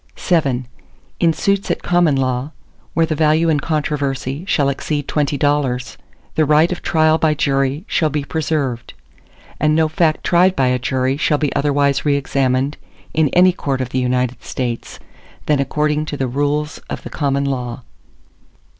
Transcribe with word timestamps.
ARTICLE 0.17 0.51
VII 0.51 0.65
In 1.19 1.31
suits 1.31 1.69
at 1.69 1.83
common 1.83 2.15
law, 2.15 2.51
where 2.95 3.05
the 3.05 3.13
value 3.13 3.49
in 3.49 3.59
controversy 3.59 4.43
shall 4.47 4.67
exceed 4.67 5.07
twenty 5.07 5.37
dollars, 5.37 5.95
the 6.33 6.43
right 6.43 6.71
of 6.71 6.81
trial 6.81 7.19
by 7.19 7.35
jury 7.35 7.85
shall 7.87 8.09
be 8.09 8.23
preserved, 8.23 8.95
and 9.59 9.75
no 9.75 9.87
fact 9.87 10.23
tried 10.23 10.55
by 10.55 10.69
a 10.69 10.79
jury 10.79 11.17
shall 11.17 11.37
be 11.37 11.55
otherwise 11.55 12.03
reexamined 12.03 12.77
in 13.13 13.29
any 13.29 13.53
court 13.53 13.79
of 13.79 13.89
the 13.89 13.99
United 13.99 14.41
States, 14.43 14.97
than 15.45 15.59
according 15.59 16.05
to 16.05 16.17
the 16.17 16.27
rules 16.27 16.79
of 16.89 17.03
the 17.03 17.09
common 17.11 17.45
law. 17.45 17.83